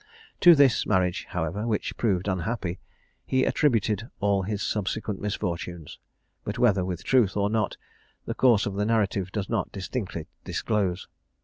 To 0.39 0.55
this 0.55 0.87
marriage, 0.87 1.27
however, 1.29 1.67
which 1.67 1.95
proved 1.95 2.27
unhappy, 2.27 2.79
he 3.23 3.43
attributed 3.45 4.09
all 4.19 4.41
his 4.41 4.63
subsequent 4.63 5.21
misfortunes; 5.21 5.99
but 6.43 6.57
whether 6.57 6.83
with 6.83 7.03
truth 7.03 7.37
or 7.37 7.51
not, 7.51 7.77
the 8.25 8.33
course 8.33 8.65
of 8.65 8.73
the 8.73 8.85
narrative 8.85 9.31
does 9.31 9.47
not 9.47 9.71
distinctly 9.71 10.25
disclose. 10.43 11.07